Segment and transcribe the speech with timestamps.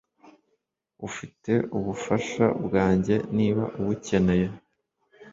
[1.07, 4.47] ufite ubufasha bwanjye niba ubukeneye